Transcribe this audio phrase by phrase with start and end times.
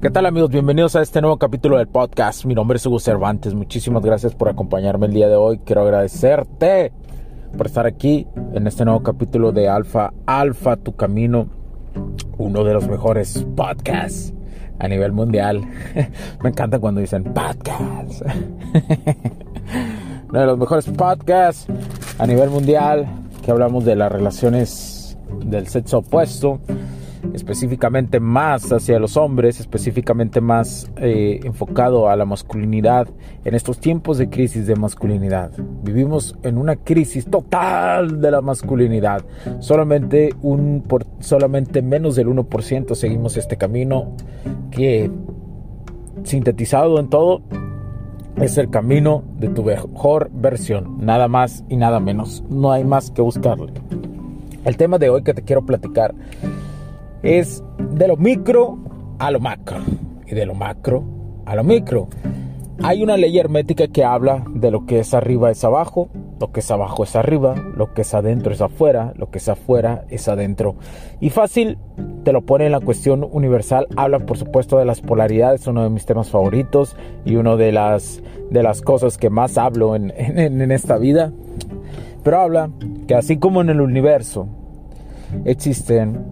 [0.00, 0.48] ¿Qué tal amigos?
[0.48, 2.46] Bienvenidos a este nuevo capítulo del podcast.
[2.46, 3.52] Mi nombre es Hugo Cervantes.
[3.52, 5.58] Muchísimas gracias por acompañarme el día de hoy.
[5.58, 6.90] Quiero agradecerte
[7.54, 11.48] por estar aquí en este nuevo capítulo de Alfa, Alfa, tu camino.
[12.38, 14.32] Uno de los mejores podcasts
[14.78, 15.60] a nivel mundial.
[16.42, 18.22] Me encanta cuando dicen podcast.
[20.30, 21.66] Uno de los mejores podcasts
[22.18, 23.06] a nivel mundial
[23.44, 26.58] que hablamos de las relaciones del sexo opuesto
[27.34, 33.08] específicamente más hacia los hombres, específicamente más eh, enfocado a la masculinidad
[33.44, 35.52] en estos tiempos de crisis de masculinidad.
[35.82, 39.24] Vivimos en una crisis total de la masculinidad.
[39.60, 44.14] Solamente, un, por, solamente menos del 1% seguimos este camino
[44.70, 45.10] que,
[46.24, 47.42] sintetizado en todo,
[48.36, 51.04] es el camino de tu mejor versión.
[51.04, 52.42] Nada más y nada menos.
[52.48, 53.72] No hay más que buscarle.
[54.64, 56.14] El tema de hoy que te quiero platicar
[57.22, 58.78] es de lo micro
[59.18, 59.78] a lo macro
[60.26, 61.04] y de lo macro
[61.46, 62.08] a lo micro.
[62.82, 66.08] Hay una ley hermética que habla de lo que es arriba es abajo,
[66.40, 69.48] lo que es abajo es arriba, lo que es adentro es afuera, lo que es
[69.50, 70.76] afuera es adentro.
[71.20, 71.76] Y fácil
[72.24, 73.86] te lo pone en la cuestión universal.
[73.96, 76.96] Habla por supuesto de las polaridades, uno de mis temas favoritos
[77.26, 81.32] y una de las, de las cosas que más hablo en, en esta vida.
[82.22, 82.70] Pero habla
[83.06, 84.46] que así como en el universo
[85.44, 86.29] existen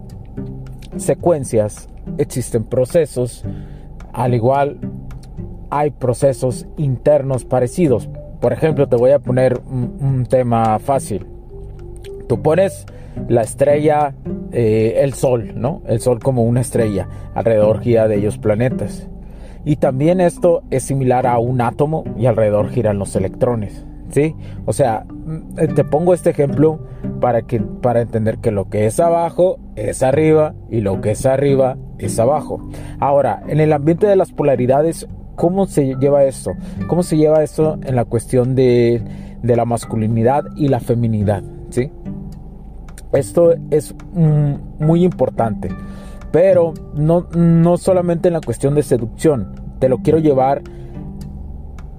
[0.97, 3.43] secuencias, existen procesos,
[4.13, 4.79] al igual
[5.69, 8.09] hay procesos internos parecidos.
[8.39, 11.25] Por ejemplo, te voy a poner un, tema fácil.
[12.27, 12.85] Tú pones
[13.27, 14.13] la estrella,
[14.51, 15.81] eh, el Sol, ¿no?
[15.87, 19.07] El Sol como una estrella, alrededor gira de ellos planetas.
[19.65, 23.85] Y también esto es similar a un átomo y alrededor giran los electrones.
[24.11, 24.35] ¿Sí?
[24.65, 26.79] O sea, mm, te pongo este ejemplo
[27.19, 31.25] para, que, para entender que lo que es abajo es arriba y lo que es
[31.25, 32.67] arriba es abajo.
[32.99, 36.51] Ahora, en el ambiente de las polaridades, ¿cómo se lleva esto?
[36.87, 39.01] ¿Cómo se lleva esto en la cuestión de,
[39.43, 41.43] la masculinidad y la feminidad?
[41.69, 41.91] ¿sí?
[43.11, 45.69] Esto es mm, muy importante,
[46.31, 50.61] pero no, no solamente en la cuestión de seducción, te lo quiero llevar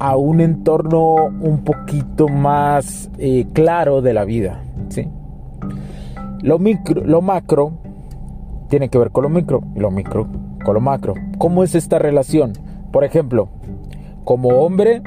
[0.00, 4.62] a un entorno un poquito más eh, claro de la vida.
[4.88, 5.06] ¿sí?
[6.42, 7.72] Lo, micro, lo macro
[8.68, 10.26] tiene que ver con lo micro y lo micro
[10.64, 11.14] con lo macro.
[11.38, 12.54] ¿Cómo es esta relación?
[12.90, 13.50] Por ejemplo,
[14.24, 15.02] como hombre,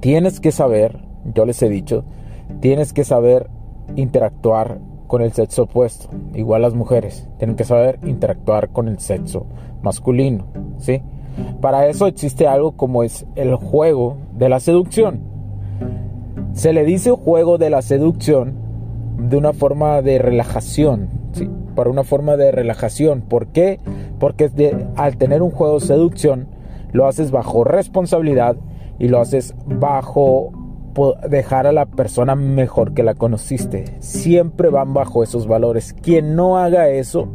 [0.00, 0.98] tienes que saber,
[1.32, 2.04] yo les he dicho,
[2.60, 3.48] tienes que saber
[3.94, 6.08] interactuar con el sexo opuesto.
[6.34, 9.46] Igual las mujeres tienen que saber interactuar con el sexo
[9.80, 10.46] masculino,
[10.78, 11.02] ¿sí?
[11.60, 15.20] Para eso existe algo como es el juego de la seducción.
[16.52, 18.54] Se le dice juego de la seducción
[19.18, 21.48] de una forma de relajación, ¿sí?
[21.74, 23.22] Para una forma de relajación.
[23.22, 23.80] ¿Por qué?
[24.18, 24.50] Porque
[24.96, 26.48] al tener un juego de seducción,
[26.92, 28.56] lo haces bajo responsabilidad
[28.98, 30.52] y lo haces bajo
[31.28, 33.84] dejar a la persona mejor que la conociste.
[33.98, 35.92] Siempre van bajo esos valores.
[35.92, 37.28] Quien no haga eso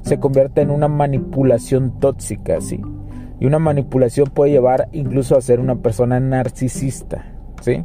[0.00, 2.80] se convierte en una manipulación tóxica, ¿sí?
[3.38, 7.24] Y una manipulación puede llevar incluso a ser una persona narcisista.
[7.60, 7.84] ¿Sí?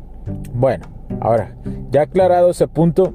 [0.53, 0.85] Bueno,
[1.19, 1.55] ahora,
[1.91, 3.13] ya aclarado ese punto,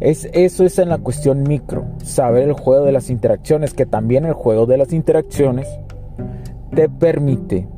[0.00, 1.84] es, eso es en la cuestión micro.
[2.02, 5.68] Saber el juego de las interacciones, que también el juego de las interacciones
[6.74, 7.68] te permite,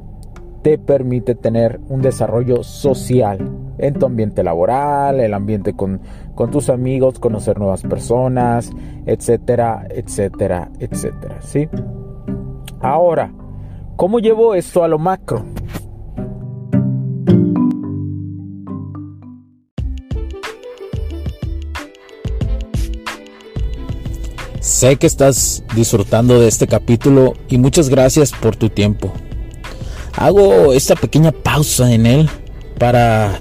[0.62, 3.38] te permite tener un desarrollo social
[3.78, 6.00] en tu ambiente laboral, el ambiente con,
[6.34, 8.70] con tus amigos, conocer nuevas personas,
[9.06, 11.38] etcétera, etcétera, etcétera.
[11.40, 11.68] ¿Sí?
[12.80, 13.32] Ahora,
[14.02, 15.44] ¿Cómo llevo esto a lo macro?
[24.58, 29.12] Sé que estás disfrutando de este capítulo y muchas gracias por tu tiempo.
[30.16, 32.30] Hago esta pequeña pausa en él
[32.80, 33.40] para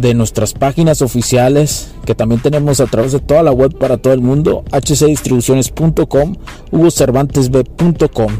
[0.00, 4.12] de nuestras páginas oficiales que también tenemos a través de toda la web para todo
[4.12, 6.36] el mundo, hcdistribuciones.com,
[6.70, 8.32] hugocervantesb.com.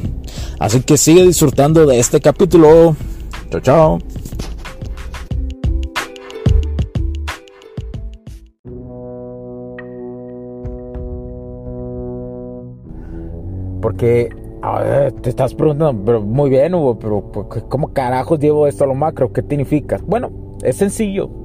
[0.59, 2.97] Así que sigue disfrutando de este capítulo.
[3.51, 3.99] Chao, chao.
[13.81, 14.31] Porque
[15.21, 17.31] te estás preguntando, pero muy bien, Hugo, pero
[17.69, 19.33] ¿cómo carajos llevo esto a lo macro?
[19.33, 20.01] ¿Qué significa?
[20.07, 20.31] Bueno,
[20.63, 21.44] es sencillo.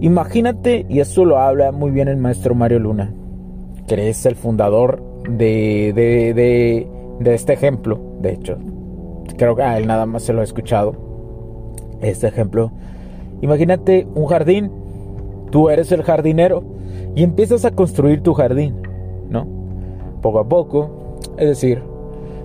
[0.00, 3.12] Imagínate, y eso lo habla muy bien el maestro Mario Luna,
[3.86, 6.88] que es el fundador de, de,
[7.20, 8.56] de, este ejemplo, de hecho.
[9.36, 10.94] Creo que a él nada más se lo ha escuchado.
[12.00, 12.72] Este ejemplo.
[13.42, 14.70] Imagínate un jardín.
[15.50, 16.62] Tú eres el jardinero
[17.14, 18.82] y empiezas a construir tu jardín,
[19.28, 19.46] ¿no?
[20.22, 21.18] Poco a poco.
[21.36, 21.82] Es decir,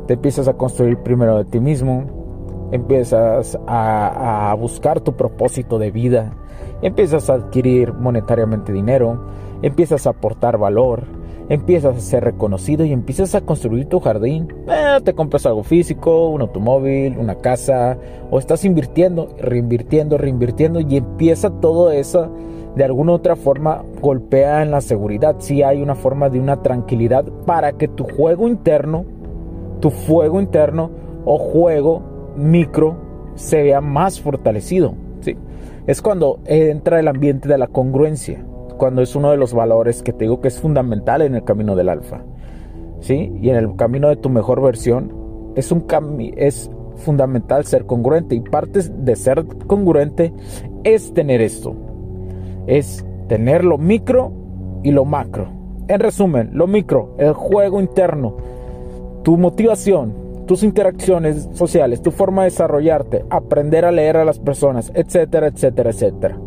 [0.08, 2.04] te empiezas a construir primero de ti mismo,
[2.72, 6.34] empiezas a, buscar tu propósito de vida,
[6.82, 9.20] empiezas a adquirir monetariamente dinero,
[9.62, 11.04] empiezas a aportar valor,
[11.50, 14.54] empiezas a ser reconocido y empiezas a construir tu jardín.
[14.68, 17.98] Eh, te compras algo físico, un automóvil, una casa,
[18.32, 22.32] o estás invirtiendo, reinvirtiendo, reinvirtiendo y empieza todo eso
[22.76, 25.36] de alguna otra forma golpea en la seguridad.
[25.40, 29.06] Si hay una forma de una tranquilidad para que tu juego interno,
[29.80, 30.92] tu fuego interno
[31.26, 32.02] o juego
[32.36, 32.98] micro
[33.36, 34.94] se vea más fortalecido.
[35.88, 38.44] Es cuando entra el ambiente de la congruencia,
[38.78, 41.76] cuando es uno de los valores que te digo que es fundamental en el camino
[41.76, 42.24] del alfa.
[43.02, 43.32] ¿sí?
[43.40, 45.86] Y en el camino de tu mejor versión es, un
[46.38, 50.34] es fundamental ser congruente y parte de ser congruente
[50.84, 51.76] es tener esto.
[52.66, 54.32] Es tener lo micro
[54.82, 55.50] y lo macro.
[55.88, 58.38] En resumen, lo micro, el juego interno,
[59.22, 64.92] tu motivación, tus interacciones sociales, tu forma de desarrollarte, aprender a leer a las personas,
[64.96, 66.40] etcétera, etcétera, etcétera.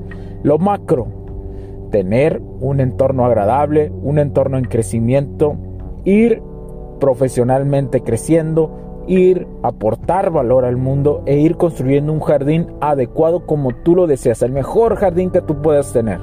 [0.43, 1.09] Lo macro,
[1.91, 5.56] tener un entorno agradable, un entorno en crecimiento,
[6.05, 6.43] ir
[7.00, 13.97] profesionalmente creciendo, ir aportar valor al mundo e ir construyendo un jardín adecuado como tú
[13.97, 16.21] lo deseas, el mejor jardín que tú puedas tener.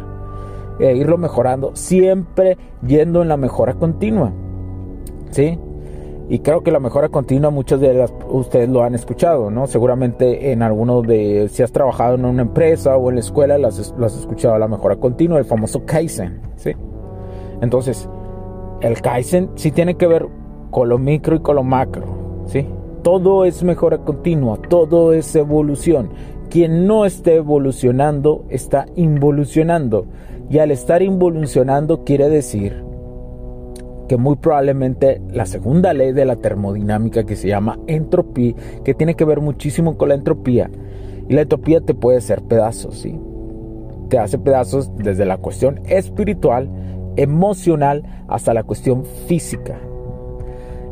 [0.80, 4.34] E irlo mejorando, siempre yendo en la mejora continua.
[5.32, 5.58] ¿Sí?
[6.28, 9.68] Y creo que la mejora continua, muchas de las ustedes lo han escuchado, ¿no?
[9.68, 13.80] Seguramente en alguno de, si has trabajado en una empresa o en la escuela, las,
[13.80, 16.72] has escuchado, la mejora continua, el famoso Kaizen, ¿sí?
[17.62, 18.10] Entonces,
[18.82, 20.28] el Kaizen sí tiene que ver
[20.72, 22.06] con lo micro y con lo macro,
[22.48, 22.68] ¿sí?
[23.04, 26.10] Todo es mejora continua, todo es evolución.
[26.50, 30.08] Quien no esté evolucionando está involucionando.
[30.50, 32.85] Y al estar involucionando quiere decir
[34.08, 39.16] que muy probablemente la segunda ley de la termodinámica que se llama entropía, que tiene
[39.16, 40.70] que ver muchísimo con la entropía.
[41.28, 43.20] Y la entropía te puede hacer pedazos, ¿sí?
[44.10, 46.70] Te hace pedazos desde la cuestión espiritual,
[47.16, 49.80] emocional, hasta la cuestión física.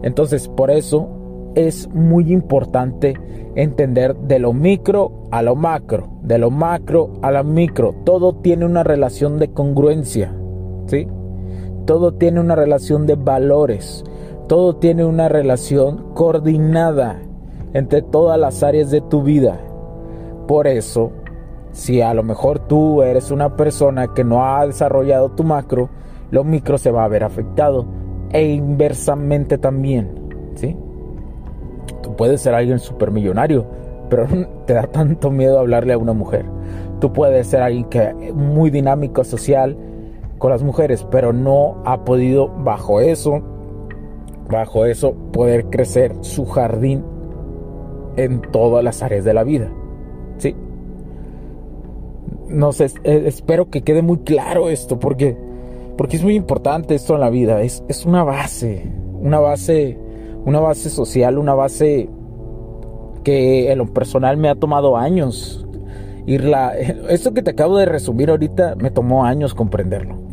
[0.02, 1.10] Entonces, por eso
[1.56, 3.14] es muy importante
[3.56, 7.94] entender de lo micro a lo macro, de lo macro a lo micro.
[8.04, 10.36] Todo tiene una relación de congruencia,
[10.88, 11.08] ¿sí?
[11.86, 14.04] Todo tiene una relación de valores.
[14.48, 17.20] Todo tiene una relación coordinada
[17.74, 19.60] entre todas las áreas de tu vida.
[20.48, 21.12] Por eso,
[21.72, 25.90] si a lo mejor tú eres una persona que no ha desarrollado tu macro,
[26.32, 27.86] lo micro se va a ver afectado.
[28.32, 30.10] E inversamente también.
[30.56, 30.76] ¿sí?
[32.02, 33.66] Tú puedes ser alguien supermillonario,
[34.10, 34.28] pero
[34.66, 36.46] te da tanto miedo hablarle a una mujer.
[37.00, 39.76] Tú puedes ser alguien que muy dinámico social,
[40.44, 43.42] con las mujeres, pero no ha podido bajo eso,
[44.50, 47.02] bajo eso poder crecer su jardín
[48.18, 49.72] en todas las áreas de la vida.
[50.40, 50.54] ¿Sí?
[52.50, 55.38] No sé, eh, espero que quede muy claro esto, porque,
[55.98, 57.62] porque es muy importante esto en la vida.
[57.62, 59.98] Es, es una base, una base,
[60.44, 62.10] una base social, una base
[63.24, 65.66] que en lo personal me ha tomado años
[66.26, 66.74] irla.
[67.10, 70.33] Esto que te acabo de resumir ahorita me tomó años comprenderlo